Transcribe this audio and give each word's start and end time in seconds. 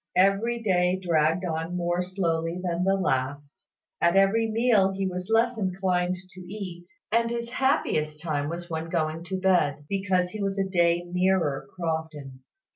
Every 0.17 0.63
day 0.63 0.97
dragged 0.99 1.45
on 1.45 1.77
more 1.77 2.01
slowly 2.01 2.59
than 2.59 2.83
the 2.85 2.95
last; 2.95 3.67
at 4.01 4.15
every 4.15 4.49
meal 4.49 4.93
he 4.93 5.05
was 5.05 5.29
less 5.29 5.59
inclined 5.59 6.15
to 6.31 6.39
eat; 6.41 6.89
and 7.11 7.29
his 7.29 7.51
happiest 7.51 8.19
time 8.19 8.49
was 8.49 8.67
when 8.67 8.89
going 8.89 9.23
to 9.25 9.39
bed, 9.39 9.85
because 9.87 10.29
he 10.31 10.41
was 10.41 10.57
a 10.57 10.67
day 10.67 11.03
nearer 11.05 11.67
Crofton. 11.75 12.39